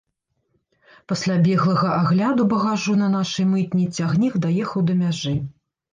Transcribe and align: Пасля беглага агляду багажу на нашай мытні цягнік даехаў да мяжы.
Пасля 1.11 1.35
беглага 1.47 1.91
агляду 1.97 2.47
багажу 2.55 2.97
на 3.03 3.11
нашай 3.17 3.45
мытні 3.53 3.85
цягнік 3.95 4.33
даехаў 4.47 4.79
да 4.89 4.93
мяжы. 5.03 5.35